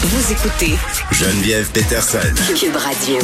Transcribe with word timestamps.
Vous 0.00 0.32
écoutez 0.32 0.76
Geneviève 1.10 1.68
Peterson. 1.72 2.18
Cube 2.54 2.76
Radio. 2.76 3.18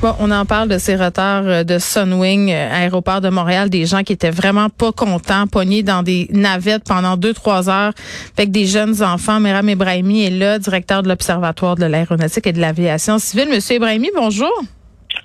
Bon, 0.00 0.14
on 0.20 0.30
en 0.30 0.46
parle 0.46 0.68
de 0.68 0.78
ces 0.78 0.94
retards 0.94 1.46
euh, 1.46 1.64
de 1.64 1.80
Sunwing, 1.80 2.52
euh, 2.52 2.72
aéroport 2.72 3.20
de 3.20 3.28
Montréal, 3.28 3.68
des 3.68 3.86
gens 3.86 4.04
qui 4.04 4.12
étaient 4.12 4.30
vraiment 4.30 4.68
pas 4.68 4.92
contents, 4.92 5.48
pognés 5.48 5.82
dans 5.82 6.04
des 6.04 6.28
navettes 6.30 6.84
pendant 6.84 7.16
deux, 7.16 7.34
trois 7.34 7.68
heures 7.68 7.92
avec 8.38 8.52
des 8.52 8.66
jeunes 8.66 9.02
enfants. 9.02 9.40
Méram 9.40 9.68
Ebrahimi 9.68 10.24
est 10.24 10.30
là, 10.30 10.60
directeur 10.60 11.02
de 11.02 11.08
l'Observatoire 11.08 11.74
de 11.74 11.86
l'aéronautique 11.86 12.46
et 12.46 12.52
de 12.52 12.60
l'aviation 12.60 13.18
civile. 13.18 13.48
Monsieur 13.48 13.76
Ebrahimi, 13.76 14.10
bonjour. 14.14 14.52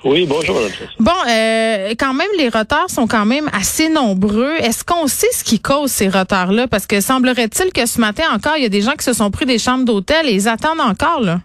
Oui, 0.04 0.26
bonjour. 0.28 0.56
Bon, 1.00 1.12
euh, 1.30 1.94
quand 2.00 2.14
même, 2.14 2.28
les 2.38 2.50
retards 2.50 2.90
sont 2.90 3.08
quand 3.08 3.26
même 3.26 3.48
assez 3.54 3.88
nombreux. 3.90 4.56
Est-ce 4.56 4.84
qu'on 4.84 5.06
sait 5.06 5.32
ce 5.32 5.44
qui 5.44 5.62
cause 5.62 5.92
ces 5.92 6.10
retards-là? 6.10 6.68
Parce 6.68 6.88
que 6.88 7.02
semblerait-il 7.02 7.72
que 7.72 7.86
ce 7.86 8.02
matin 8.02 8.24
encore, 8.34 8.54
il 8.58 8.64
y 8.64 8.66
a 8.66 8.70
des 8.70 8.82
gens 8.82 8.94
qui 8.94 9.04
se 9.04 9.14
sont 9.14 9.30
pris 9.30 9.46
des 9.46 9.60
chambres 9.60 9.86
d'hôtel 9.86 10.28
et 10.28 10.34
ils 10.34 10.48
attendent 10.48 10.82
encore, 10.82 11.22
là. 11.22 11.40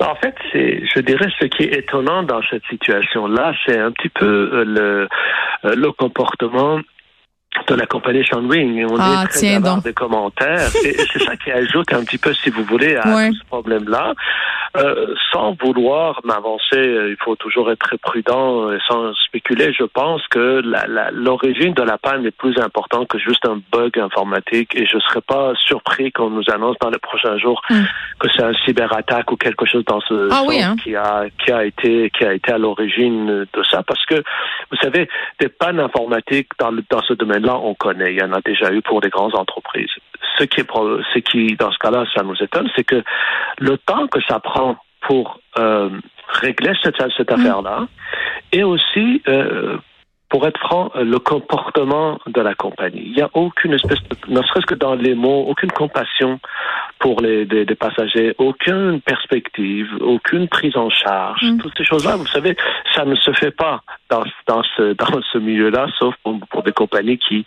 En 0.00 0.14
fait, 0.16 0.34
c'est, 0.52 0.82
je 0.94 1.00
dirais, 1.00 1.28
ce 1.40 1.46
qui 1.46 1.64
est 1.64 1.78
étonnant 1.78 2.22
dans 2.24 2.40
cette 2.50 2.64
situation-là, 2.68 3.54
c'est 3.64 3.78
un 3.78 3.90
petit 3.92 4.08
peu 4.08 4.50
euh, 4.52 4.64
le, 4.64 5.08
euh, 5.64 5.74
le 5.76 5.92
comportement 5.92 6.80
de 7.68 7.74
la 7.74 7.86
compagnie 7.86 8.24
Sunwing. 8.24 8.84
On 8.90 8.96
Ah, 8.98 9.24
est 9.24 9.28
très 9.28 9.60
donc. 9.60 9.84
des 9.84 9.92
commentaires. 9.92 10.68
Et 10.84 10.94
c'est 11.12 11.22
ça 11.22 11.36
qui 11.36 11.50
ajoute 11.50 11.92
un 11.92 12.04
petit 12.04 12.18
peu, 12.18 12.32
si 12.34 12.50
vous 12.50 12.64
voulez, 12.64 12.96
à 12.96 13.14
Ouais. 13.14 13.30
ce 13.32 13.44
problème-là. 13.48 14.12
Euh, 14.76 15.14
sans 15.32 15.56
vouloir 15.62 16.20
m'avancer, 16.24 16.76
euh, 16.76 17.10
il 17.10 17.16
faut 17.24 17.36
toujours 17.36 17.70
être 17.70 17.78
très 17.78 17.96
prudent 17.96 18.72
et 18.72 18.78
sans 18.88 19.14
spéculer. 19.26 19.72
Je 19.72 19.84
pense 19.84 20.26
que 20.28 20.62
l'origine 21.12 21.74
de 21.74 21.82
la 21.82 21.96
panne 21.98 22.26
est 22.26 22.36
plus 22.36 22.58
importante 22.58 23.06
que 23.08 23.18
juste 23.18 23.46
un 23.46 23.60
bug 23.72 23.98
informatique 23.98 24.74
et 24.74 24.84
je 24.86 24.96
ne 24.96 25.00
serais 25.02 25.20
pas 25.20 25.52
surpris 25.66 26.10
qu'on 26.12 26.30
nous 26.30 26.42
annonce 26.52 26.76
dans 26.80 26.90
les 26.90 26.98
prochains 26.98 27.38
jours 27.38 27.62
Mm. 27.70 27.82
que 28.18 28.28
c'est 28.36 28.42
un 28.42 28.52
cyberattaque 28.64 29.30
ou 29.32 29.36
quelque 29.36 29.64
chose 29.64 29.84
dans 29.84 30.00
ce 30.00 30.28
Ah 30.32 30.42
oui, 30.46 30.60
hein? 30.60 30.74
qui 30.82 30.94
a 30.96 31.24
qui 31.44 31.52
a 31.52 31.64
été 31.64 32.10
qui 32.10 32.24
a 32.24 32.32
été 32.34 32.52
à 32.52 32.58
l'origine 32.58 33.26
de 33.52 33.62
ça 33.70 33.82
parce 33.84 34.04
que 34.06 34.16
vous 34.70 34.76
savez 34.82 35.08
des 35.40 35.48
pannes 35.48 35.80
informatiques 35.80 36.48
dans 36.58 36.70
le, 36.70 36.82
dans 36.90 37.02
ce 37.02 37.12
domaine-là 37.14 37.53
on 37.62 37.74
connaît 37.74 38.12
il 38.12 38.20
y 38.20 38.22
en 38.22 38.32
a 38.32 38.40
déjà 38.40 38.72
eu 38.72 38.82
pour 38.82 39.00
des 39.00 39.10
grandes 39.10 39.34
entreprises. 39.34 39.90
Ce 40.38 40.44
qui 40.44 40.60
est 40.60 40.70
ce 40.70 41.18
qui 41.18 41.56
dans 41.56 41.72
ce 41.72 41.78
cas-là 41.78 42.04
ça 42.14 42.22
nous 42.22 42.36
étonne 42.42 42.68
c'est 42.74 42.84
que 42.84 43.02
le 43.58 43.78
temps 43.78 44.06
que 44.08 44.20
ça 44.28 44.40
prend 44.40 44.76
pour 45.00 45.40
euh, 45.58 45.90
régler 46.28 46.72
cette 46.82 46.96
cette 47.16 47.30
affaire-là 47.30 47.86
et 48.52 48.64
aussi 48.64 49.22
euh, 49.28 49.76
pour 50.34 50.48
être 50.48 50.58
franc, 50.58 50.90
euh, 50.96 51.04
le 51.04 51.20
comportement 51.20 52.18
de 52.26 52.40
la 52.40 52.56
compagnie. 52.56 53.04
Il 53.06 53.12
n'y 53.12 53.22
a 53.22 53.30
aucune 53.34 53.72
espèce, 53.72 54.00
de, 54.02 54.34
ne 54.34 54.42
serait-ce 54.42 54.66
que 54.66 54.74
dans 54.74 54.96
les 54.96 55.14
mots, 55.14 55.44
aucune 55.46 55.70
compassion 55.70 56.40
pour 56.98 57.20
les 57.20 57.46
des, 57.46 57.64
des 57.64 57.76
passagers, 57.76 58.34
aucune 58.38 59.00
perspective, 59.00 59.86
aucune 60.00 60.48
prise 60.48 60.76
en 60.76 60.90
charge. 60.90 61.40
Mm. 61.40 61.58
Toutes 61.58 61.78
ces 61.78 61.84
choses-là, 61.84 62.16
vous 62.16 62.26
savez, 62.26 62.56
ça 62.96 63.04
ne 63.04 63.14
se 63.14 63.30
fait 63.34 63.52
pas 63.52 63.82
dans, 64.10 64.24
dans 64.48 64.64
ce 64.76 64.94
dans 64.94 65.22
ce 65.32 65.38
milieu-là, 65.38 65.86
sauf 66.00 66.16
pour, 66.24 66.36
pour 66.50 66.64
des 66.64 66.72
compagnies 66.72 67.18
qui 67.18 67.44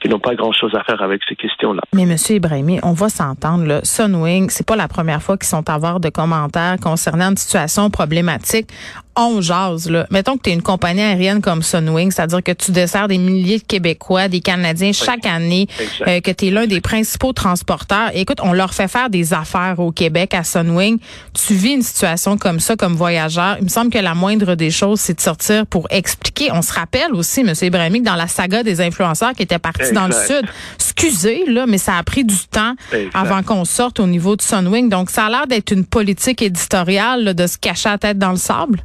qui 0.00 0.08
n'ont 0.08 0.18
pas 0.18 0.34
grand-chose 0.34 0.74
à 0.74 0.82
faire 0.82 1.02
avec 1.02 1.20
ces 1.28 1.36
questions-là. 1.36 1.82
Mais 1.94 2.06
Monsieur 2.06 2.36
Ibrahimi, 2.36 2.80
on 2.82 2.92
va 2.92 3.08
s'entendre 3.08 3.64
là. 3.64 3.80
Sunwing, 3.82 4.50
c'est 4.50 4.66
pas 4.66 4.76
la 4.76 4.88
première 4.88 5.22
fois 5.22 5.36
qu'ils 5.36 5.48
sont 5.48 5.68
à 5.68 5.78
voir 5.78 6.00
de 6.00 6.08
commentaires 6.08 6.76
concernant 6.82 7.30
une 7.30 7.36
situation 7.36 7.90
problématique. 7.90 8.68
On 9.16 9.40
jase 9.40 9.90
là. 9.90 10.06
Mettons 10.10 10.38
que 10.38 10.44
tu 10.44 10.50
es 10.50 10.52
une 10.54 10.62
compagnie 10.62 11.02
aérienne 11.02 11.42
comme 11.42 11.62
Sunwing, 11.62 12.10
c'est-à-dire 12.10 12.42
que 12.42 12.52
tu 12.52 12.70
desserres 12.70 13.08
des 13.08 13.18
milliers 13.18 13.58
de 13.58 13.64
Québécois, 13.64 14.28
des 14.28 14.40
Canadiens 14.40 14.92
chaque 14.92 15.26
année, 15.26 15.66
euh, 16.06 16.20
que 16.20 16.30
tu 16.30 16.46
es 16.46 16.50
l'un 16.50 16.66
des 16.66 16.80
principaux 16.80 17.32
transporteurs. 17.32 18.10
Et 18.14 18.20
écoute, 18.20 18.38
on 18.42 18.52
leur 18.52 18.72
fait 18.72 18.88
faire 18.88 19.10
des 19.10 19.34
affaires 19.34 19.78
au 19.78 19.92
Québec 19.92 20.32
à 20.32 20.44
Sunwing. 20.44 20.98
Tu 21.34 21.54
vis 21.54 21.72
une 21.72 21.82
situation 21.82 22.38
comme 22.38 22.60
ça 22.60 22.76
comme 22.76 22.94
voyageur. 22.94 23.56
Il 23.58 23.64
me 23.64 23.68
semble 23.68 23.90
que 23.90 23.98
la 23.98 24.14
moindre 24.14 24.54
des 24.54 24.70
choses, 24.70 25.00
c'est 25.00 25.14
de 25.14 25.20
sortir 25.20 25.66
pour 25.66 25.86
expliquer. 25.90 26.50
On 26.52 26.62
se 26.62 26.72
rappelle 26.72 27.12
aussi, 27.12 27.44
Monsieur 27.44 27.66
Ibrahimi, 27.66 28.00
que 28.00 28.06
dans 28.06 28.16
la 28.16 28.28
saga 28.28 28.62
des 28.62 28.80
influenceurs 28.80 29.32
qui 29.32 29.42
étaient 29.42 29.58
dans 29.92 30.06
le 30.06 30.12
sud, 30.12 30.46
excusez, 30.76 31.44
là, 31.46 31.66
mais 31.66 31.78
ça 31.78 31.96
a 31.96 32.02
pris 32.02 32.24
du 32.24 32.36
temps 32.50 32.74
Exact. 32.92 33.10
avant 33.14 33.42
qu'on 33.42 33.64
sorte 33.64 34.00
au 34.00 34.06
niveau 34.06 34.36
de 34.36 34.42
Sunwing. 34.42 34.88
Donc, 34.88 35.10
ça 35.10 35.26
a 35.26 35.30
l'air 35.30 35.46
d'être 35.46 35.72
une 35.72 35.84
politique 35.84 36.42
éditoriale 36.42 37.24
là, 37.24 37.34
de 37.34 37.46
se 37.46 37.58
cacher 37.58 37.88
la 37.88 37.98
tête 37.98 38.18
dans 38.18 38.30
le 38.30 38.36
sable. 38.36 38.80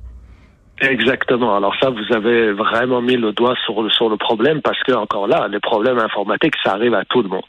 Exactement. 0.82 1.56
Alors 1.56 1.74
ça, 1.82 1.90
vous 1.90 2.14
avez 2.16 2.52
vraiment 2.52 3.02
mis 3.02 3.16
le 3.16 3.32
doigt 3.32 3.56
sur 3.66 3.82
le, 3.82 3.90
sur 3.90 4.10
le 4.10 4.18
problème 4.18 4.62
parce 4.62 4.82
que, 4.84 4.92
encore 4.92 5.28
là, 5.28 5.48
les 5.50 5.60
problèmes 5.62 6.00
informatiques, 6.00 6.56
ça 6.64 6.74
arrive 6.74 6.94
à 6.94 7.06
tout 7.06 7.22
le 7.22 7.30
monde. 7.30 7.44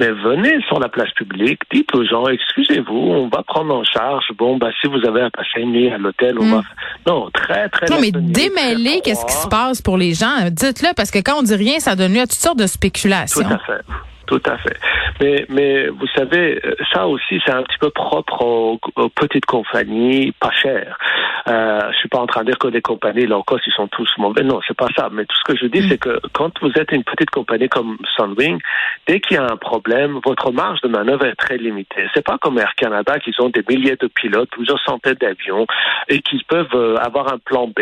Mais 0.00 0.10
venez 0.10 0.60
sur 0.66 0.80
la 0.80 0.88
place 0.88 1.10
publique, 1.12 1.60
dites 1.72 1.94
aux 1.94 2.04
gens, 2.04 2.26
excusez-vous, 2.26 2.96
on 2.96 3.28
va 3.28 3.42
prendre 3.42 3.74
en 3.74 3.84
charge. 3.84 4.24
Bon, 4.38 4.56
bah, 4.56 4.70
si 4.80 4.88
vous 4.88 5.06
avez 5.06 5.20
à 5.20 5.30
passer 5.30 5.60
une 5.60 5.72
nuit 5.72 5.90
à 5.90 5.98
l'hôtel, 5.98 6.36
on 6.40 6.44
Mm. 6.44 6.50
va... 6.54 6.62
Non, 7.06 7.28
très, 7.32 7.68
très... 7.68 7.86
Non, 7.86 7.96
mais 8.00 8.10
démêler 8.10 8.92
très 8.92 9.00
qu'est-ce 9.02 9.26
qui 9.26 9.32
se 9.34 9.48
passe 9.48 9.82
pour 9.82 9.98
les 9.98 10.14
gens? 10.14 10.48
Dites-le, 10.50 10.94
parce 10.96 11.10
que 11.10 11.18
quand 11.18 11.38
on 11.38 11.42
dit 11.42 11.54
rien, 11.54 11.78
ça 11.80 11.94
donne 11.96 12.14
lieu 12.14 12.20
à 12.20 12.26
toutes 12.26 12.32
sortes 12.32 12.58
de 12.58 12.64
Tout 12.64 12.68
spéculations. 12.70 13.46
à 13.46 13.58
fait. 13.58 13.82
Tout 14.26 14.40
à 14.46 14.56
fait. 14.58 14.76
Mais, 15.20 15.44
mais 15.50 15.88
vous 15.88 16.06
savez, 16.16 16.58
euh, 16.64 16.74
ça 16.92 17.06
aussi, 17.06 17.40
c'est 17.44 17.52
un 17.52 17.62
petit 17.62 17.78
peu 17.78 17.90
propre 17.90 18.42
aux, 18.42 18.80
aux 18.96 19.08
petites 19.10 19.44
compagnies 19.46 20.32
pas 20.40 20.50
chères. 20.50 20.98
Euh, 21.46 21.80
je 21.92 21.98
suis 21.98 22.08
pas 22.08 22.20
en 22.20 22.26
train 22.26 22.40
de 22.40 22.46
dire 22.46 22.58
que 22.58 22.68
les 22.68 22.80
compagnies 22.80 23.26
low 23.26 23.42
cost, 23.42 23.62
ils 23.66 23.72
sont 23.74 23.86
tous 23.88 24.08
mauvais. 24.16 24.42
Non, 24.42 24.60
c'est 24.66 24.76
pas 24.76 24.88
ça. 24.96 25.10
Mais 25.12 25.26
tout 25.26 25.36
ce 25.36 25.52
que 25.52 25.58
je 25.58 25.66
dis, 25.66 25.80
Mm. 25.82 25.88
c'est 25.90 25.98
que 25.98 26.20
quand 26.32 26.50
vous 26.62 26.70
êtes 26.76 26.90
une 26.92 27.04
petite 27.04 27.28
compagnie 27.30 27.68
comme 27.68 27.98
Sunwing, 28.16 28.58
dès 29.06 29.20
qu'il 29.20 29.36
y 29.36 29.40
a 29.40 29.44
un 29.44 29.56
problème, 29.56 30.20
votre 30.24 30.50
marge 30.52 30.80
de 30.80 30.88
manœuvre 30.88 31.26
est 31.26 31.34
très 31.34 31.58
limitée. 31.58 32.06
C'est 32.14 32.24
pas 32.24 32.38
comme 32.38 32.58
Air 32.58 32.74
Canada 32.76 33.18
qui 33.18 33.30
ont 33.40 33.50
des 33.50 33.62
milliers 33.68 33.96
de 34.00 34.06
pilotes, 34.06 34.48
plusieurs 34.50 34.80
centaines 34.80 35.14
d'avions 35.20 35.66
et 36.08 36.20
qui 36.20 36.42
peuvent 36.48 36.66
euh, 36.74 36.96
avoir 36.96 37.30
un 37.32 37.38
plan 37.38 37.66
B. 37.68 37.80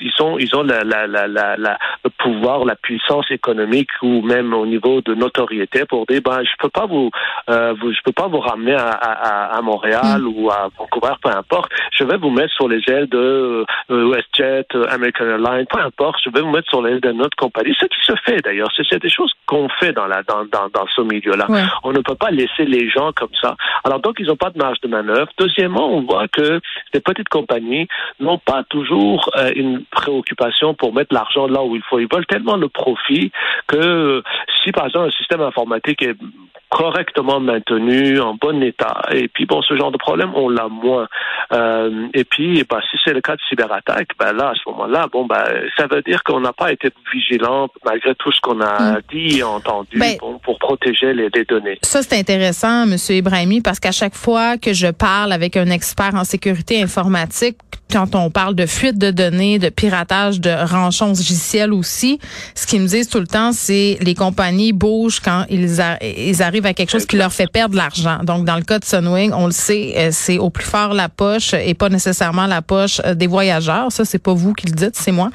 Ils 0.00 0.12
ont, 0.20 0.38
ils 0.38 0.54
ont 0.54 0.62
la, 0.62 0.84
la, 0.84 1.06
la, 1.08 1.26
la, 1.26 1.56
la- 1.56 1.78
le 2.04 2.10
pouvoir, 2.10 2.64
la 2.64 2.76
puissance 2.76 3.28
économique 3.30 3.90
ou 4.02 4.22
même 4.22 4.52
au 4.54 4.66
niveau 4.66 5.00
de 5.00 5.14
notoriété 5.14 5.71
pour 5.88 6.06
dire, 6.06 6.20
ben, 6.24 6.42
je 6.42 6.50
peux 6.58 6.68
pas 6.68 6.86
vous, 6.86 7.10
euh, 7.50 7.74
vous 7.80 7.92
je 7.92 7.98
peux 8.04 8.12
pas 8.12 8.28
vous 8.28 8.40
ramener 8.40 8.74
à, 8.74 8.90
à, 8.90 9.56
à 9.56 9.62
Montréal 9.62 10.26
ou 10.26 10.50
à 10.50 10.68
Vancouver, 10.78 11.14
peu 11.22 11.30
importe. 11.30 11.70
Je 11.92 12.04
vais 12.04 12.16
vous 12.16 12.30
mettre 12.30 12.52
sur 12.54 12.68
les 12.68 12.82
ailes 12.88 13.08
de 13.08 13.64
euh, 13.90 14.10
WestJet, 14.10 14.66
euh, 14.74 14.86
American 14.90 15.24
Airlines, 15.24 15.66
peu 15.66 15.80
importe. 15.80 16.20
Je 16.24 16.30
vais 16.30 16.40
vous 16.40 16.50
mettre 16.50 16.68
sur 16.68 16.82
les 16.82 16.92
ailes 16.92 17.00
de 17.00 17.12
notre 17.12 17.36
compagnie. 17.36 17.74
Ce 17.78 17.86
qui 17.86 18.00
se 18.04 18.14
fait 18.24 18.40
d'ailleurs, 18.42 18.68
c'est 18.76 19.02
des 19.02 19.10
choses 19.10 19.32
qu'on 19.46 19.68
fait 19.68 19.92
dans 19.92 20.06
la 20.06 20.22
dans 20.22 20.44
dans, 20.44 20.68
dans 20.72 20.86
ce 20.94 21.00
milieu-là. 21.02 21.46
Ouais. 21.48 21.62
On 21.84 21.92
ne 21.92 22.00
peut 22.00 22.14
pas 22.14 22.30
laisser 22.30 22.64
les 22.64 22.88
gens 22.88 23.12
comme 23.12 23.34
ça. 23.40 23.56
Alors 23.84 24.00
donc, 24.00 24.16
ils 24.18 24.26
n'ont 24.26 24.36
pas 24.36 24.50
de 24.50 24.58
marge 24.58 24.80
de 24.80 24.88
manœuvre. 24.88 25.30
Deuxièmement, 25.38 25.88
on 25.92 26.02
voit 26.02 26.28
que 26.28 26.60
les 26.94 27.00
petites 27.00 27.28
compagnies 27.28 27.88
n'ont 28.20 28.38
pas 28.38 28.62
toujours 28.64 29.30
euh, 29.36 29.50
une 29.54 29.84
préoccupation 29.90 30.74
pour 30.74 30.94
mettre 30.94 31.14
l'argent 31.14 31.46
là 31.46 31.62
où 31.62 31.76
il 31.76 31.82
faut. 31.82 31.98
Ils 31.98 32.08
veulent 32.12 32.26
tellement 32.26 32.56
le 32.56 32.68
profit 32.68 33.32
que 33.66 34.22
si 34.62 34.72
par 34.72 34.86
exemple 34.86 35.08
un 35.08 35.10
système 35.12 35.40
informatique 35.40 35.61
est 36.00 36.16
correctement 36.72 37.38
maintenu, 37.38 38.18
en 38.18 38.34
bon 38.34 38.62
état, 38.62 39.02
et 39.12 39.28
puis 39.28 39.44
bon, 39.44 39.60
ce 39.60 39.76
genre 39.76 39.92
de 39.92 39.98
problème, 39.98 40.32
on 40.34 40.48
l'a 40.48 40.68
moins. 40.68 41.06
Euh, 41.52 42.08
et 42.14 42.24
puis, 42.24 42.64
bah, 42.68 42.80
si 42.90 42.96
c'est 43.04 43.12
le 43.12 43.20
cas 43.20 43.36
de 43.36 43.40
cyberattaque, 43.48 44.08
ben 44.18 44.32
là, 44.32 44.50
à 44.50 44.54
ce 44.54 44.70
moment-là, 44.70 45.06
bon, 45.12 45.26
ben, 45.26 45.44
ça 45.76 45.86
veut 45.86 46.00
dire 46.00 46.22
qu'on 46.24 46.40
n'a 46.40 46.54
pas 46.54 46.72
été 46.72 46.88
vigilant 47.12 47.68
malgré 47.84 48.14
tout 48.14 48.32
ce 48.32 48.40
qu'on 48.40 48.60
a 48.62 49.00
dit 49.12 49.38
et 49.38 49.42
entendu 49.42 49.98
Ben, 49.98 50.16
pour, 50.16 50.40
pour 50.40 50.58
protéger 50.58 51.12
les, 51.12 51.28
les 51.34 51.44
données. 51.44 51.78
Ça, 51.82 52.02
c'est 52.02 52.18
intéressant, 52.18 52.86
Monsieur 52.86 53.16
Ibrahimi, 53.16 53.60
parce 53.60 53.78
qu'à 53.78 53.92
chaque 53.92 54.14
fois 54.14 54.56
que 54.56 54.72
je 54.72 54.88
parle 54.88 55.32
avec 55.32 55.58
un 55.58 55.68
expert 55.68 56.14
en 56.14 56.24
sécurité 56.24 56.82
informatique, 56.82 57.58
quand 57.92 58.14
on 58.14 58.30
parle 58.30 58.54
de 58.54 58.64
fuite 58.64 58.96
de 58.96 59.10
données, 59.10 59.58
de 59.58 59.68
piratage, 59.68 60.40
de 60.40 60.50
rançon 60.50 61.08
logiciel 61.08 61.72
aussi, 61.74 62.18
ce 62.54 62.66
qu'ils 62.66 62.80
me 62.80 62.86
disent 62.86 63.08
tout 63.08 63.20
le 63.20 63.26
temps, 63.26 63.52
c'est 63.52 63.98
les 64.00 64.14
compagnies 64.14 64.72
bougent 64.72 65.20
quand 65.20 65.44
ils, 65.52 65.80
a- 65.80 66.02
ils 66.02 66.42
arrivent 66.42 66.66
à 66.66 66.74
quelque 66.74 66.90
chose 66.90 67.06
qui 67.06 67.16
leur 67.16 67.32
fait 67.32 67.46
perdre 67.46 67.72
de 67.72 67.76
l'argent. 67.76 68.18
Donc, 68.22 68.44
dans 68.44 68.56
le 68.56 68.62
cas 68.62 68.78
de 68.78 68.84
Sunwing, 68.84 69.32
on 69.32 69.46
le 69.46 69.52
sait, 69.52 69.94
euh, 69.96 70.08
c'est 70.12 70.38
au 70.38 70.50
plus 70.50 70.64
fort 70.64 70.94
la 70.94 71.08
poche 71.08 71.54
et 71.54 71.74
pas 71.74 71.88
nécessairement 71.88 72.46
la 72.46 72.62
poche 72.62 73.00
euh, 73.04 73.14
des 73.14 73.26
voyageurs. 73.26 73.92
Ça, 73.92 74.04
c'est 74.04 74.18
pas 74.18 74.32
vous 74.34 74.52
qui 74.54 74.66
le 74.66 74.72
dites, 74.72 74.96
c'est 74.96 75.12
moi. 75.12 75.30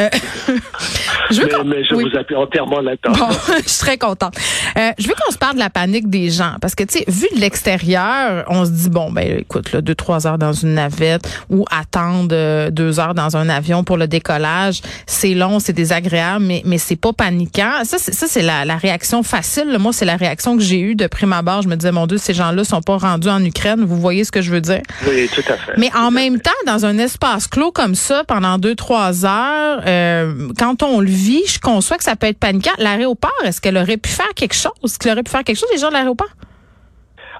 Euh, 0.00 0.08
je 1.30 1.40
veux 1.40 1.46
Mais, 1.46 1.52
qu'on- 1.52 1.64
mais 1.64 1.84
je 1.84 1.94
oui. 1.94 2.08
vous 2.10 2.18
appuie 2.18 2.36
entièrement 2.36 2.80
là-dedans. 2.80 3.12
Bon, 3.18 3.28
je 3.64 3.68
suis 3.68 3.78
très 3.80 3.98
contente. 3.98 4.34
Euh, 4.76 4.90
je 4.98 5.08
veux 5.08 5.14
qu'on 5.20 5.32
se 5.32 5.38
parle 5.38 5.54
de 5.54 5.58
la 5.60 5.70
panique 5.70 6.08
des 6.08 6.30
gens 6.30 6.54
parce 6.60 6.74
que 6.74 6.84
tu 6.84 6.98
sais, 6.98 7.04
vu 7.08 7.26
de 7.34 7.40
l'extérieur, 7.40 8.44
on 8.48 8.64
se 8.64 8.70
dit 8.70 8.88
bon 8.90 9.10
ben 9.12 9.38
écoute 9.40 9.72
là, 9.72 9.80
deux 9.80 9.94
trois 9.94 10.26
heures 10.26 10.38
dans 10.38 10.52
une 10.52 10.74
navette 10.74 11.28
ou 11.50 11.64
attendre 11.70 12.68
deux 12.70 13.00
heures 13.00 13.14
dans 13.14 13.36
un 13.36 13.48
avion 13.48 13.84
pour 13.84 13.96
le 13.96 14.06
décollage, 14.06 14.80
c'est 15.06 15.34
long, 15.34 15.58
c'est 15.58 15.72
désagréable, 15.72 16.44
mais 16.44 16.62
mais 16.64 16.78
c'est 16.78 16.96
pas 16.96 17.12
paniquant. 17.12 17.82
Ça 17.84 17.96
c'est 17.98 18.14
ça 18.14 18.26
c'est 18.28 18.42
la, 18.42 18.64
la 18.64 18.76
réaction 18.76 19.22
facile. 19.22 19.47
Moi 19.78 19.92
c'est 19.92 20.04
la 20.04 20.16
réaction 20.16 20.56
que 20.56 20.62
j'ai 20.62 20.80
eue 20.80 20.94
de 20.94 21.06
prime 21.06 21.32
abord. 21.32 21.62
Je 21.62 21.68
me 21.68 21.76
disais 21.76 21.92
mon 21.92 22.06
Dieu, 22.06 22.18
ces 22.18 22.34
gens-là 22.34 22.64
sont 22.64 22.82
pas 22.82 22.96
rendus 22.96 23.28
en 23.28 23.44
Ukraine. 23.44 23.84
Vous 23.84 24.00
voyez 24.00 24.24
ce 24.24 24.32
que 24.32 24.42
je 24.42 24.50
veux 24.50 24.60
dire? 24.60 24.82
Oui, 25.06 25.28
tout 25.34 25.42
à 25.48 25.56
fait. 25.56 25.72
mais 25.76 25.90
en 25.94 26.10
même 26.10 26.34
fait. 26.36 26.42
temps, 26.42 26.50
dans 26.66 26.86
un 26.86 26.98
espace 26.98 27.46
clos 27.46 27.72
comme 27.72 27.94
ça, 27.94 28.24
pendant 28.24 28.58
deux, 28.58 28.74
trois 28.74 29.24
heures, 29.24 29.82
euh, 29.86 30.48
quand 30.58 30.82
on 30.82 31.00
le 31.00 31.10
vit, 31.10 31.42
je 31.46 31.58
conçois 31.58 31.96
que 31.96 32.04
ça 32.04 32.16
peut 32.16 32.26
être 32.26 32.38
paniquant. 32.38 32.72
L'aéroport, 32.78 33.30
est-ce 33.44 33.60
qu'elle 33.60 33.76
aurait 33.76 33.96
pu 33.96 34.10
faire 34.10 34.32
quelque 34.34 34.54
chose? 34.54 34.72
Est-ce 34.84 34.98
qu'il 34.98 35.10
aurait 35.10 35.22
pu 35.22 35.30
faire 35.30 35.44
quelque 35.44 35.58
chose, 35.58 35.68
les 35.72 35.80
gens 35.80 35.88
de 35.88 35.94
l'aéroport? 35.94 36.28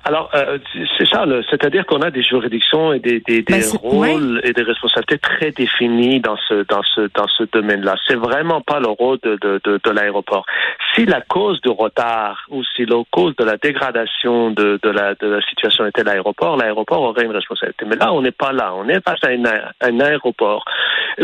Alors, 0.04 0.30
euh, 0.34 0.58
c'est 0.96 1.06
ça, 1.06 1.24
c'est-à-dire 1.50 1.86
qu'on 1.86 2.00
a 2.02 2.10
des 2.10 2.22
juridictions 2.22 2.92
et 2.92 3.00
des, 3.00 3.20
des, 3.20 3.42
des 3.42 3.60
ben, 3.60 3.62
rôles 3.82 4.40
et 4.44 4.52
des 4.52 4.62
responsabilités 4.62 5.18
très 5.18 5.50
définis 5.50 6.20
dans 6.20 6.36
ce 6.48 6.64
dans 6.64 6.82
ce 6.94 7.08
dans 7.14 7.26
ce 7.28 7.44
domaine-là. 7.52 7.96
C'est 8.06 8.16
vraiment 8.16 8.60
pas 8.60 8.80
le 8.80 8.88
rôle 8.88 9.18
de, 9.22 9.38
de, 9.40 9.60
de, 9.64 9.80
de 9.82 9.90
l'aéroport. 9.90 10.44
Si 10.94 11.04
la 11.04 11.20
cause 11.20 11.60
du 11.60 11.70
retard 11.70 12.46
ou 12.50 12.62
si 12.64 12.84
la 12.84 13.02
cause 13.10 13.34
de 13.36 13.44
la 13.44 13.56
dégradation 13.56 14.50
de, 14.50 14.78
de, 14.82 14.88
la, 14.90 15.14
de 15.14 15.26
la 15.26 15.40
situation 15.42 15.86
était 15.86 16.04
l'aéroport, 16.04 16.56
l'aéroport 16.56 17.02
aurait 17.02 17.24
une 17.24 17.32
responsabilité. 17.32 17.84
Mais 17.86 17.96
là, 17.96 18.12
on 18.12 18.22
n'est 18.22 18.30
pas 18.30 18.52
là. 18.52 18.74
On 18.74 18.88
est 18.88 19.02
face 19.04 19.22
à 19.22 19.28
un 19.28 20.00
aéroport 20.00 20.64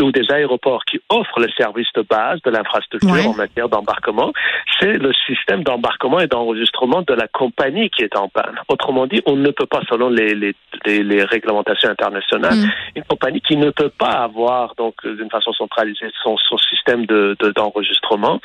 ou 0.01 0.11
des 0.11 0.31
aéroports 0.31 0.83
qui 0.85 0.99
offrent 1.09 1.39
le 1.39 1.49
service 1.57 1.87
de 1.95 2.01
base 2.01 2.41
de 2.43 2.51
l'infrastructure 2.51 3.29
en 3.29 3.33
matière 3.33 3.69
d'embarquement. 3.69 4.31
C'est 4.79 4.97
le 4.97 5.13
système 5.25 5.63
d'embarquement 5.63 6.19
et 6.19 6.27
d'enregistrement 6.27 7.01
de 7.01 7.13
la 7.13 7.27
compagnie 7.27 7.89
qui 7.89 8.03
est 8.03 8.15
en 8.15 8.27
panne. 8.29 8.59
Autrement 8.67 9.05
dit, 9.05 9.21
on 9.25 9.35
ne 9.35 9.51
peut 9.51 9.65
pas, 9.65 9.81
selon 9.89 10.09
les, 10.09 10.33
les, 10.33 10.55
les, 10.85 11.23
réglementations 11.23 11.89
internationales, 11.89 12.55
mm. 12.55 12.71
une 12.97 13.03
compagnie 13.03 13.41
qui 13.41 13.57
ne 13.57 13.69
peut 13.69 13.89
pas 13.89 14.11
avoir, 14.11 14.73
donc, 14.75 14.95
d'une 15.05 15.29
façon 15.29 15.53
centralisée, 15.53 16.09
son, 16.23 16.35
son 16.37 16.57
système 16.57 17.05
de, 17.05 17.37
d'enregistrement, 17.55 18.39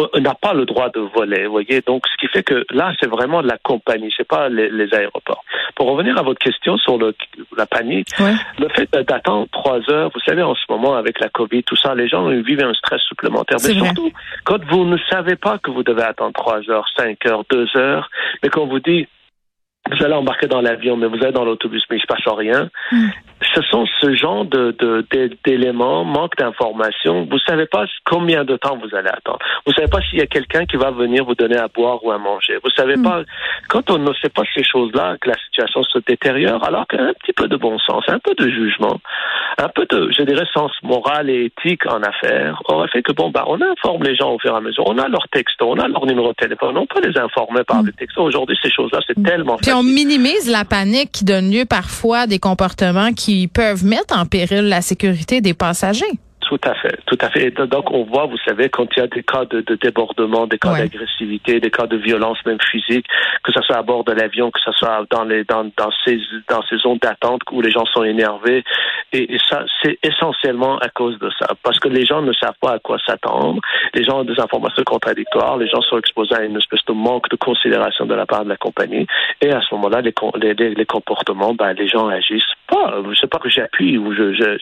euh, 0.00 0.20
n'a 0.20 0.34
pas 0.34 0.54
le 0.54 0.64
droit 0.64 0.88
de 0.90 1.00
voler. 1.00 1.46
Vous 1.46 1.52
voyez, 1.52 1.82
donc, 1.82 2.06
ce 2.06 2.16
qui 2.18 2.26
fait 2.32 2.42
que 2.42 2.64
là, 2.70 2.92
c'est 3.00 3.08
vraiment 3.08 3.42
la 3.42 3.58
compagnie, 3.58 4.12
c'est 4.16 4.26
pas 4.26 4.48
les, 4.48 4.70
les, 4.70 4.94
aéroports. 4.94 5.44
Pour 5.74 5.88
revenir 5.88 6.16
à 6.18 6.22
votre 6.22 6.38
question 6.38 6.78
sur 6.78 6.96
le, 6.96 7.14
la 7.56 7.66
panique, 7.66 8.08
le 8.58 8.68
fait 8.70 8.90
d'attendre 8.92 9.46
trois 9.52 9.80
heures, 9.90 10.10
vous 10.14 10.20
savez, 10.20 10.42
en 10.42 10.54
ce 10.54 10.64
moment, 10.70 10.96
avec 10.96 11.20
la 11.20 11.28
COVID, 11.28 11.62
tout 11.64 11.76
ça, 11.76 11.94
les 11.94 12.08
gens 12.08 12.26
vivent 12.28 12.64
un 12.64 12.74
stress 12.74 13.02
supplémentaire. 13.02 13.58
Mais 13.62 13.74
surtout, 13.74 14.10
quand 14.44 14.64
vous 14.64 14.84
ne 14.84 14.96
savez 15.10 15.36
pas 15.36 15.58
que 15.58 15.70
vous 15.70 15.82
devez 15.82 16.02
attendre 16.02 16.32
trois 16.32 16.60
heures, 16.70 16.86
cinq 16.96 17.26
heures, 17.26 17.44
deux 17.50 17.68
heures, 17.76 18.10
mais 18.42 18.48
qu'on 18.48 18.66
vous 18.66 18.80
dit, 18.80 19.06
vous 19.90 20.04
allez 20.04 20.14
embarquer 20.14 20.46
dans 20.46 20.60
l'avion, 20.60 20.96
mais 20.96 21.06
vous 21.06 21.18
êtes 21.18 21.34
dans 21.34 21.44
l'autobus, 21.44 21.82
mais 21.90 21.96
il 21.96 22.00
se 22.00 22.06
passe 22.06 22.26
rien. 22.26 22.68
Mm 22.92 23.08
ce 23.54 23.62
sont 23.62 23.86
ce 24.00 24.14
genre 24.14 24.44
de, 24.44 24.74
d'éléments, 25.44 26.04
manque 26.04 26.36
d'informations. 26.36 27.26
Vous 27.30 27.38
savez 27.40 27.66
pas 27.66 27.84
combien 28.04 28.44
de 28.44 28.56
temps 28.56 28.76
vous 28.76 28.94
allez 28.96 29.08
attendre. 29.08 29.38
Vous 29.66 29.72
savez 29.72 29.88
pas 29.88 30.00
s'il 30.02 30.18
y 30.18 30.22
a 30.22 30.26
quelqu'un 30.26 30.64
qui 30.64 30.76
va 30.76 30.90
venir 30.90 31.24
vous 31.24 31.34
donner 31.34 31.56
à 31.56 31.68
boire 31.68 32.02
ou 32.04 32.10
à 32.10 32.18
manger. 32.18 32.58
Vous 32.64 32.70
savez 32.70 32.94
pas, 33.02 33.22
quand 33.68 33.90
on 33.90 33.98
ne 33.98 34.12
sait 34.14 34.30
pas 34.30 34.42
ces 34.54 34.64
choses-là, 34.64 35.16
que 35.20 35.28
la 35.28 35.36
situation 35.46 35.82
se 35.82 35.98
détériore, 36.06 36.64
alors 36.64 36.86
qu'un 36.86 37.12
petit 37.14 37.32
peu 37.32 37.48
de 37.48 37.56
bon 37.56 37.78
sens, 37.78 38.04
un 38.08 38.18
peu 38.18 38.34
de 38.34 38.48
jugement, 38.48 39.00
un 39.58 39.68
peu 39.68 39.86
de, 39.90 40.10
je 40.16 40.22
dirais, 40.22 40.44
sens 40.52 40.70
moral 40.82 41.30
et 41.30 41.46
éthique 41.46 41.86
en 41.86 42.02
affaires, 42.02 42.60
aurait 42.66 42.88
fait 42.88 43.02
que 43.02 43.12
bon, 43.12 43.30
bah, 43.30 43.44
on 43.46 43.60
informe 43.60 44.02
les 44.02 44.14
gens 44.14 44.32
au 44.32 44.38
fur 44.38 44.52
et 44.52 44.56
à 44.56 44.60
mesure. 44.60 44.84
On 44.86 44.98
a 44.98 45.08
leur 45.08 45.26
texto, 45.28 45.70
on 45.70 45.78
a 45.78 45.88
leur 45.88 46.04
numéro 46.06 46.28
de 46.28 46.34
téléphone, 46.34 46.76
on 46.76 46.86
peut 46.86 47.00
les 47.06 47.18
informer 47.18 47.64
par 47.64 47.82
mm. 47.82 47.86
des 47.86 47.92
textos. 47.92 48.24
Aujourd'hui, 48.26 48.56
ces 48.62 48.70
choses-là, 48.70 49.00
c'est 49.06 49.20
tellement 49.22 49.56
Puis 49.56 49.72
on 49.72 49.82
minimise 49.82 50.50
la 50.50 50.64
panique 50.64 51.12
qui 51.12 51.24
donne 51.24 51.50
lieu 51.50 51.64
parfois 51.64 52.20
à 52.20 52.26
des 52.26 52.38
comportements 52.38 53.12
qui 53.12 53.48
peuvent 53.48 53.84
mettre 53.84 54.16
en 54.16 54.26
péril 54.26 54.68
la 54.68 54.82
sécurité 54.82 55.40
des 55.40 55.54
passagers. 55.54 56.04
Tout 56.46 56.60
à 56.62 56.74
fait, 56.74 56.96
tout 57.06 57.18
à 57.20 57.28
fait. 57.28 57.50
donc 57.50 57.90
on 57.90 58.04
voit, 58.04 58.26
vous 58.26 58.38
savez, 58.38 58.68
quand 58.68 58.86
il 58.96 59.00
y 59.00 59.02
a 59.02 59.08
des 59.08 59.24
cas 59.24 59.44
de, 59.46 59.62
débordement, 59.74 60.46
des 60.46 60.58
cas 60.58 60.78
d'agressivité, 60.78 61.58
des 61.58 61.72
cas 61.72 61.88
de 61.88 61.96
violence 61.96 62.38
même 62.46 62.60
physique, 62.70 63.04
que 63.42 63.50
ce 63.52 63.60
soit 63.62 63.78
à 63.78 63.82
bord 63.82 64.04
de 64.04 64.12
l'avion, 64.12 64.52
que 64.52 64.60
ce 64.64 64.70
soit 64.70 65.04
dans 65.10 65.24
les 65.24 65.42
dans, 65.42 65.64
dans 65.76 65.90
ces 66.04 66.20
dans 66.48 66.62
ces 66.70 66.76
zones 66.76 66.98
d'attente 66.98 67.40
où 67.50 67.60
les 67.60 67.72
gens 67.72 67.84
sont 67.86 68.04
énervés, 68.04 68.62
et, 69.12 69.36
ça 69.50 69.64
c'est 69.82 69.98
essentiellement 70.04 70.78
à 70.78 70.88
cause 70.88 71.18
de 71.18 71.30
ça, 71.36 71.48
parce 71.64 71.80
que 71.80 71.88
les 71.88 72.04
gens 72.04 72.22
ne 72.22 72.32
savent 72.32 72.58
pas 72.60 72.74
à 72.74 72.78
quoi 72.78 72.98
s'attendre, 73.04 73.60
les 73.92 74.04
gens 74.04 74.20
ont 74.20 74.24
des 74.24 74.38
informations 74.38 74.84
contradictoires, 74.84 75.56
les 75.56 75.66
gens 75.66 75.82
sont 75.82 75.98
exposés 75.98 76.36
à 76.36 76.44
une 76.44 76.56
espèce 76.56 76.84
de 76.86 76.92
manque 76.92 77.28
de 77.28 77.36
considération 77.36 78.06
de 78.06 78.14
la 78.14 78.24
part 78.24 78.44
de 78.44 78.50
la 78.50 78.56
compagnie, 78.56 79.08
et 79.40 79.50
à 79.50 79.60
ce 79.62 79.74
moment-là, 79.74 80.00
les, 80.00 80.14
les, 80.54 80.74
les 80.76 80.86
comportements, 80.86 81.54
ben, 81.54 81.72
les 81.72 81.88
gens 81.88 82.06
agissent 82.06 82.54
pas. 82.66 83.02
Je 83.10 83.18
sais 83.18 83.26
pas 83.26 83.38
que 83.38 83.48
j'appuie 83.48 83.98
ou 83.98 84.12
je 84.12 84.58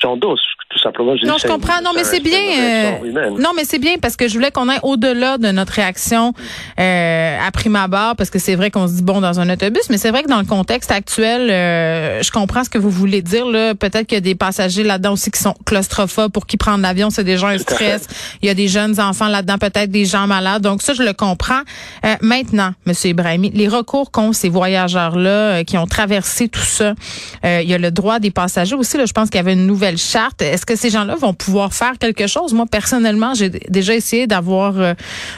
j'endosse 0.00 0.40
tout 0.70 0.78
simplement 0.78 1.14
non, 1.24 1.36
je 1.38 1.46
comprends. 1.46 1.80
Non, 1.82 1.92
mais 1.94 2.04
c'est 2.04 2.20
bien. 2.20 2.38
Euh, 2.38 3.30
non, 3.38 3.50
mais 3.56 3.64
c'est 3.64 3.78
bien 3.78 3.94
parce 4.00 4.16
que 4.16 4.28
je 4.28 4.34
voulais 4.34 4.50
qu'on 4.50 4.68
aille 4.68 4.80
au-delà 4.82 5.38
de 5.38 5.50
notre 5.50 5.72
réaction 5.72 6.34
euh, 6.78 7.38
à 7.40 7.50
prime 7.50 7.76
abord, 7.76 8.16
parce 8.16 8.28
que 8.28 8.38
c'est 8.38 8.54
vrai 8.54 8.70
qu'on 8.70 8.86
se 8.86 8.94
dit 8.94 9.02
bon 9.02 9.20
dans 9.20 9.40
un 9.40 9.48
autobus, 9.48 9.88
mais 9.88 9.96
c'est 9.96 10.10
vrai 10.10 10.22
que 10.22 10.28
dans 10.28 10.40
le 10.40 10.46
contexte 10.46 10.90
actuel, 10.90 11.50
euh, 11.50 12.22
je 12.22 12.30
comprends 12.30 12.64
ce 12.64 12.70
que 12.70 12.78
vous 12.78 12.90
voulez 12.90 13.22
dire. 13.22 13.46
Là, 13.46 13.74
peut-être 13.74 14.06
qu'il 14.06 14.16
y 14.16 14.18
a 14.18 14.22
des 14.22 14.34
passagers 14.34 14.82
là-dedans 14.82 15.12
aussi 15.12 15.30
qui 15.30 15.40
sont 15.40 15.54
claustrophobes, 15.64 16.32
pour 16.32 16.46
qui 16.46 16.58
prendre 16.58 16.82
l'avion, 16.82 17.08
c'est 17.08 17.24
déjà 17.24 17.48
un 17.48 17.58
stress. 17.58 18.06
Il 18.42 18.46
y 18.46 18.50
a 18.50 18.54
des 18.54 18.68
jeunes 18.68 19.00
enfants 19.00 19.28
là-dedans, 19.28 19.56
peut-être 19.58 19.90
des 19.90 20.04
gens 20.04 20.26
malades. 20.26 20.62
Donc 20.62 20.82
ça, 20.82 20.92
je 20.92 21.02
le 21.02 21.14
comprends. 21.14 21.62
Euh, 22.04 22.14
maintenant, 22.20 22.72
Monsieur 22.84 23.10
Ibrahimi, 23.10 23.50
les 23.50 23.68
recours 23.68 24.10
qu'ont 24.10 24.32
ces 24.32 24.50
voyageurs-là 24.50 25.64
qui 25.64 25.78
ont 25.78 25.86
traversé 25.86 26.48
tout 26.48 26.60
ça, 26.60 26.94
il 27.44 27.68
y 27.68 27.74
a 27.74 27.78
le 27.78 27.90
droit 27.90 28.18
des 28.18 28.30
passagers 28.30 28.74
aussi. 28.74 28.96
Là, 28.96 29.06
je 29.06 29.12
pense 29.12 29.30
qu'il 29.30 29.38
y 29.38 29.40
avait 29.40 29.52
une 29.52 29.66
nouvelle 29.66 29.98
charte. 29.98 30.42
Est-ce 30.42 30.66
que 30.66 30.76
ces 30.76 30.90
gens 30.90 31.06
vont 31.16 31.34
pouvoir 31.34 31.72
faire 31.72 31.98
quelque 31.98 32.26
chose? 32.26 32.52
Moi, 32.52 32.66
personnellement, 32.70 33.34
j'ai 33.34 33.50
déjà 33.50 33.94
essayé 33.94 34.26
d'avoir 34.26 34.78
euh, 34.78 34.94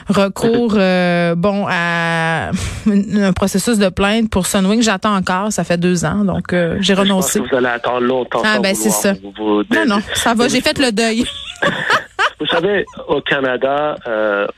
recours, 0.08 0.75
euh, 0.76 1.35
bon, 1.35 1.67
à 1.69 2.50
un 2.87 3.32
processus 3.32 3.79
de 3.79 3.88
plainte 3.88 4.31
pour 4.31 4.47
Sunwing. 4.47 4.82
J'attends 4.82 5.14
encore. 5.14 5.52
Ça 5.52 5.64
fait 5.64 5.79
deux 5.79 6.05
ans, 6.05 6.25
donc 6.25 6.52
euh, 6.52 6.76
j'ai 6.81 6.94
renoncé. 6.94 7.41
vous 7.41 7.56
allez 7.56 7.67
attendre 7.67 8.00
longtemps. 8.00 8.43
Ah 8.44 8.58
ben 8.61 8.75
c'est 8.75 8.91
ça. 8.91 9.14
non, 9.38 9.87
non, 9.87 10.00
ça 10.14 10.35
va. 10.35 10.49
J'ai 10.49 10.61
fait 10.61 10.79
le 10.79 10.93
deuil. 10.93 11.25
Vous 12.41 12.47
savez, 12.47 12.87
au 13.09 13.21
Canada, 13.21 13.97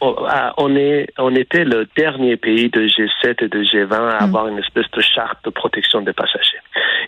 on, 0.00 0.76
est, 0.76 1.08
on 1.19 1.34
était 1.34 1.64
le 1.64 1.88
dernier 1.96 2.37
pays 2.37 2.70
de 2.70 2.87
G7 2.87 3.44
et 3.44 3.49
de 3.49 3.62
G20 3.62 3.93
à 3.93 4.20
hmm. 4.20 4.25
avoir 4.25 4.46
une 4.46 4.58
espèce 4.58 4.90
de 4.93 5.00
charte 5.00 5.44
de 5.44 5.50
protection 5.50 6.00
des 6.00 6.12
passagers. 6.12 6.61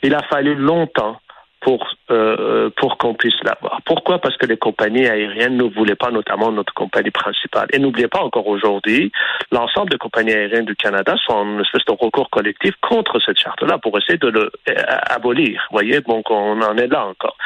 Il 0.03 0.15
a 0.15 0.23
fallu 0.23 0.57
longtemps 0.57 1.21
pour 1.65 1.89
euh, 2.11 2.69
pour 2.77 2.99
qu'on 2.99 3.15
puisse 3.15 3.43
l'avoir. 3.43 3.81
Pourquoi? 3.87 4.19
Parce 4.19 4.37
que 4.37 4.45
les 4.45 4.59
compagnies 4.59 5.07
aériennes 5.07 5.57
ne 5.57 5.65
voulaient 5.65 5.95
pas, 5.95 6.11
notamment 6.11 6.53
notre 6.53 6.75
compagnie 6.75 7.11
principale. 7.11 7.69
Et 7.73 7.79
n'oubliez 7.79 8.09
pas 8.09 8.21
encore 8.21 8.47
aujourd'hui, 8.47 9.11
l'ensemble 9.51 9.89
des 9.91 9.97
compagnies 9.97 10.35
aériennes 10.35 10.67
du 10.67 10.77
Canada 10.77 11.15
sont 11.27 11.33
en 11.33 11.61
espèce 11.61 11.85
de 11.87 11.93
recours 11.93 12.29
collectif 12.29 12.75
contre 12.83 13.19
cette 13.25 13.39
charte-là 13.39 13.79
pour 13.79 13.97
essayer 13.97 14.19
de 14.19 14.29
le 14.29 14.53
euh, 14.69 14.75
abolir. 15.09 15.67
Vous 15.71 15.79
voyez, 15.79 16.01
donc 16.03 16.31
on 16.31 16.61
en 16.61 16.77
est 16.77 16.89
là 16.89 17.07
encore. 17.07 17.37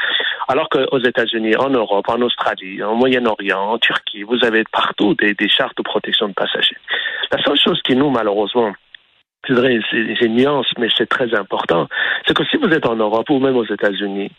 Alors 0.48 0.70
qu'aux 0.70 0.98
États-Unis, 0.98 1.56
en 1.56 1.68
Europe, 1.68 2.06
en 2.08 2.22
Australie, 2.22 2.82
en 2.82 2.94
Moyen-Orient, 2.94 3.72
en 3.72 3.78
Turquie, 3.78 4.22
vous 4.22 4.42
avez 4.42 4.64
partout 4.72 5.14
des, 5.14 5.36
chartes 5.48 5.76
de 5.76 5.82
protection 5.82 6.28
de 6.28 6.32
passagers. 6.32 6.76
La 7.30 7.42
seule 7.42 7.58
chose 7.58 7.80
qui 7.82 7.94
nous, 7.94 8.08
malheureusement, 8.08 8.72
c'est 9.46 9.52
vrai, 9.52 9.78
c'est 9.90 10.24
une 10.24 10.36
nuance, 10.36 10.66
mais 10.78 10.88
c'est 10.96 11.08
très 11.08 11.34
important. 11.34 11.86
C'est 12.26 12.34
que 12.34 12.44
si 12.46 12.56
vous 12.56 12.68
êtes 12.68 12.86
en 12.86 12.96
Europe 12.96 13.28
ou 13.28 13.38
même 13.38 13.56
aux 13.56 13.66
États-Unis 13.66 14.30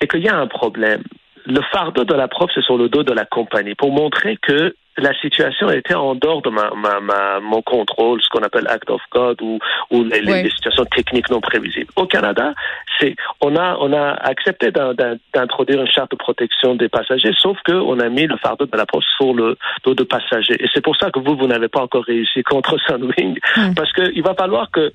et 0.00 0.06
qu'il 0.06 0.22
y 0.22 0.28
a 0.28 0.36
un 0.36 0.46
problème, 0.46 1.02
le 1.44 1.60
fardeau 1.72 2.04
de 2.04 2.14
la 2.14 2.28
preuve, 2.28 2.50
c'est 2.54 2.62
sur 2.62 2.78
le 2.78 2.88
dos 2.88 3.02
de 3.02 3.12
la 3.12 3.24
compagnie 3.24 3.74
pour 3.74 3.90
montrer 3.90 4.38
que 4.40 4.76
la 4.98 5.14
situation 5.20 5.70
était 5.70 5.94
en 5.94 6.14
dehors 6.14 6.42
de 6.42 6.50
ma, 6.50 6.70
ma, 6.74 7.00
ma 7.00 7.40
mon 7.40 7.62
contrôle, 7.62 8.20
ce 8.22 8.28
qu'on 8.28 8.42
appelle 8.42 8.66
act 8.68 8.90
of 8.90 9.00
God 9.12 9.40
ou, 9.40 9.58
ou 9.90 10.04
les, 10.04 10.20
les, 10.20 10.50
situations 10.50 10.84
techniques 10.84 11.30
non 11.30 11.40
prévisibles. 11.40 11.90
Au 11.96 12.06
Canada, 12.06 12.54
c'est 12.98 13.14
on 13.40 13.56
a 13.56 13.76
on 13.80 13.92
a 13.92 14.10
accepté 14.12 14.70
d'introduire 14.70 15.80
une 15.80 15.90
charte 15.90 16.10
de 16.10 16.16
protection 16.16 16.74
des 16.74 16.88
passagers, 16.88 17.32
sauf 17.38 17.56
que 17.64 17.72
on 17.72 18.00
a 18.00 18.08
mis 18.08 18.26
le 18.26 18.36
fardeau 18.36 18.66
de 18.66 18.76
la 18.76 18.86
poste 18.86 19.08
sur 19.16 19.32
le 19.34 19.56
dos 19.84 19.94
de 19.94 20.04
passagers. 20.04 20.56
Et 20.60 20.66
c'est 20.74 20.82
pour 20.82 20.96
ça 20.96 21.10
que 21.10 21.20
vous 21.20 21.36
vous 21.36 21.46
n'avez 21.46 21.68
pas 21.68 21.82
encore 21.82 22.04
réussi 22.04 22.42
contre 22.42 22.76
Sunwing, 22.86 23.38
parce 23.76 23.92
que 23.92 24.12
il 24.14 24.22
va 24.22 24.34
falloir 24.34 24.70
que 24.70 24.92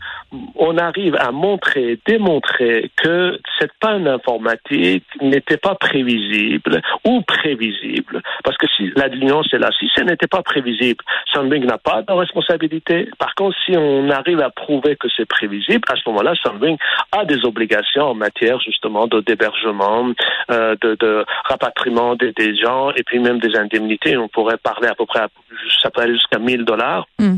on 0.55 0.77
arrive 0.77 1.15
à 1.15 1.31
montrer, 1.31 1.99
démontrer 2.05 2.91
que 2.97 3.39
cette 3.59 3.73
panne 3.79 4.07
informatique 4.07 5.05
n'était 5.21 5.57
pas 5.57 5.75
prévisible 5.75 6.81
ou 7.05 7.21
prévisible, 7.21 8.21
parce 8.43 8.57
que 8.57 8.67
si 8.75 8.91
la 8.95 9.09
nuance 9.09 9.53
est 9.53 9.59
là, 9.59 9.69
si 9.79 9.89
ce 9.95 10.01
n'était 10.01 10.27
pas 10.27 10.41
prévisible, 10.41 11.03
Sunwing 11.33 11.65
n'a 11.65 11.77
pas 11.77 12.01
de 12.01 12.11
responsabilité. 12.11 13.09
Par 13.17 13.35
contre, 13.35 13.55
si 13.65 13.75
on 13.77 14.09
arrive 14.09 14.39
à 14.41 14.49
prouver 14.49 14.95
que 14.95 15.07
c'est 15.15 15.25
prévisible, 15.25 15.81
à 15.89 15.95
ce 15.95 16.01
moment-là, 16.09 16.33
Sunwing 16.35 16.77
a 17.11 17.25
des 17.25 17.45
obligations 17.45 18.03
en 18.03 18.15
matière 18.15 18.59
justement 18.59 19.07
de 19.07 19.21
d'hébergement, 19.21 20.11
euh, 20.51 20.75
de, 20.81 21.25
rapatriement 21.45 22.15
des, 22.15 22.33
gens 22.55 22.91
et 22.91 23.03
puis 23.03 23.19
même 23.19 23.39
des 23.39 23.55
indemnités. 23.55 24.17
On 24.17 24.27
pourrait 24.27 24.57
parler 24.57 24.87
à 24.87 24.95
peu 24.95 25.05
près, 25.05 25.21
ça 25.81 25.89
peut 25.89 26.01
aller 26.01 26.13
jusqu'à 26.13 26.39
1000 26.39 26.65
dollars. 26.65 27.07
Hmm. 27.19 27.37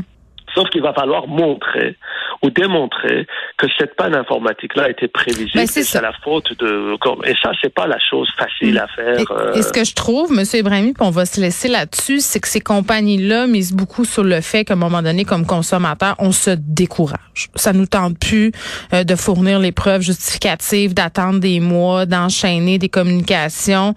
Sauf 0.56 0.70
qu'il 0.70 0.82
va 0.82 0.94
falloir 0.94 1.26
montrer 1.26 1.96
ou 2.42 2.50
démontrer 2.50 3.26
que 3.58 3.66
cette 3.78 3.94
panne 3.96 4.14
informatique-là 4.14 4.84
a 4.84 4.90
été 4.90 5.08
prévisible. 5.08 5.52
Ben, 5.54 5.66
c'est 5.66 6.00
la 6.00 6.12
faute 6.24 6.58
de. 6.58 6.96
Et 7.28 7.34
ça, 7.42 7.52
c'est 7.62 7.72
pas 7.72 7.86
la 7.86 7.98
chose 7.98 8.28
facile 8.38 8.78
à 8.78 8.86
faire. 8.88 9.20
Et, 9.54 9.62
ce 9.62 9.72
que 9.72 9.84
je 9.84 9.94
trouve, 9.94 10.30
M. 10.32 10.44
Ibrahimi, 10.54 10.92
puis 10.92 11.06
on 11.06 11.10
va 11.10 11.26
se 11.26 11.40
laisser 11.40 11.68
là-dessus, 11.68 12.20
c'est 12.20 12.40
que 12.40 12.48
ces 12.48 12.60
compagnies-là 12.60 13.46
misent 13.46 13.72
beaucoup 13.72 14.04
sur 14.04 14.24
le 14.24 14.40
fait 14.40 14.64
qu'à 14.64 14.74
un 14.74 14.76
moment 14.76 15.02
donné, 15.02 15.24
comme 15.24 15.46
consommateur, 15.46 16.14
on 16.18 16.32
se 16.32 16.50
décourage. 16.50 17.48
Ça 17.54 17.72
nous 17.72 17.86
tente 17.86 18.18
plus 18.18 18.52
euh, 18.92 19.04
de 19.04 19.14
fournir 19.14 19.58
les 19.58 19.72
preuves 19.72 20.00
justificatives, 20.00 20.94
d'attendre 20.94 21.40
des 21.40 21.60
mois, 21.60 22.06
d'enchaîner 22.06 22.78
des 22.78 22.88
communications. 22.88 23.94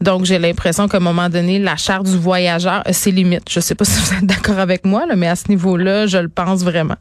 Donc, 0.00 0.24
j'ai 0.24 0.38
l'impression 0.38 0.88
qu'à 0.88 0.96
un 0.96 1.00
moment 1.00 1.28
donné, 1.28 1.58
la 1.58 1.76
charte 1.76 2.06
du 2.06 2.16
voyageur 2.16 2.82
a 2.84 2.92
ses 2.92 3.10
limites. 3.10 3.50
Je 3.50 3.60
sais 3.60 3.74
pas 3.74 3.84
si 3.90 4.00
vous 4.00 4.18
êtes 4.18 4.26
d'accord 4.26 4.58
avec 4.58 4.84
moi, 4.86 5.06
là, 5.06 5.16
mais 5.16 5.28
à 5.28 5.36
ce 5.36 5.48
niveau-là, 5.48 5.89
je 6.06 6.18
le 6.18 6.28
pense 6.28 6.64
vraiment. 6.64 6.96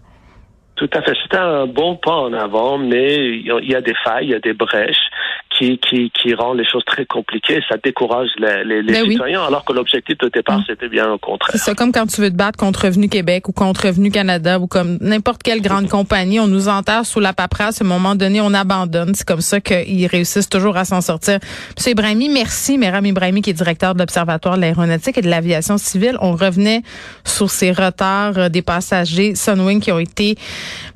Tout 0.76 0.90
à 0.94 1.02
fait. 1.02 1.14
C'était 1.24 1.38
un 1.38 1.68
bon 1.68 1.98
pas 1.98 2.16
en 2.16 2.34
avant, 2.34 2.78
mais 2.78 3.16
il 3.16 3.70
y 3.70 3.76
a 3.76 3.82
des 3.82 3.96
failles, 4.04 4.28
il 4.28 4.32
y 4.32 4.36
a 4.36 4.40
des 4.40 4.54
brèches 4.54 5.10
qui, 5.60 5.78
qui, 5.78 6.12
qui 6.12 6.34
rend 6.34 6.54
les 6.54 6.66
choses 6.66 6.86
très 6.86 7.06
compliquées. 7.06 7.60
Ça 7.68 7.76
décourage 7.84 8.30
les, 8.38 8.64
les, 8.64 8.82
les 8.82 8.94
ben 8.94 9.10
citoyens, 9.10 9.44
alors 9.44 9.66
que 9.66 9.74
l'objectif 9.74 10.18
de 10.18 10.30
départ, 10.30 10.60
mm. 10.60 10.64
c'était 10.68 10.88
bien 10.88 11.12
au 11.12 11.18
contraire. 11.18 11.52
C'est 11.52 11.58
ça, 11.58 11.76
comme 11.76 11.92
quand 11.92 12.06
tu 12.06 12.22
veux 12.22 12.30
te 12.30 12.36
battre 12.36 12.58
contre 12.58 12.86
Revenu 12.86 13.10
Québec 13.10 13.50
ou 13.50 13.52
contre 13.52 13.88
Revenu 13.88 14.10
Canada 14.10 14.58
ou 14.60 14.68
comme 14.68 14.98
n'importe 15.02 15.44
quelle 15.44 15.62
grande 15.62 15.90
compagnie, 15.90 16.40
on 16.40 16.48
nous 16.48 16.70
enterre 16.70 17.06
sous 17.06 17.20
la 17.20 17.34
paperasse. 17.34 17.82
À 17.82 17.86
un 17.86 17.88
moment 17.88 18.16
donné, 18.16 18.40
on 18.40 18.54
abandonne. 18.54 19.14
C'est 19.16 19.28
comme 19.28 19.42
ça 19.42 19.60
qu'ils 19.60 20.08
réussissent 20.08 20.50
toujours 20.50 20.78
à 20.78 20.86
s'en 20.86 21.02
sortir. 21.02 21.40
Monsieur 21.78 21.92
Ibrahimi, 21.92 22.30
merci. 22.30 22.78
Méram 22.78 23.06
Ibrahimi, 23.06 23.42
qui 23.42 23.50
est 23.50 23.54
directeur 23.54 23.94
de 23.94 24.00
l'Observatoire 24.00 24.56
de 24.56 24.62
l'aéronautique 24.62 25.18
et 25.18 25.22
de 25.22 25.30
l'aviation 25.30 25.78
civile. 25.78 26.18
On 26.22 26.32
revenait 26.32 26.84
sur 27.26 27.50
ces 27.50 27.72
retards 27.72 28.38
euh, 28.38 28.50
des 28.50 28.62
passagers 28.62 29.36
Sunwing 29.36 29.82
qui 29.82 29.92
ont 29.92 30.00
été 30.00 30.38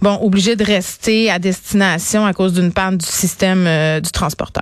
bon 0.01 0.17
obligés 0.21 0.55
de 0.55 0.63
rester 0.63 1.29
à 1.29 1.39
destination 1.39 2.25
à 2.25 2.33
cause 2.33 2.53
d'une 2.53 2.71
panne 2.71 2.97
du 2.97 3.05
système 3.05 3.65
euh, 3.67 3.99
du 3.99 4.11
transport 4.11 4.52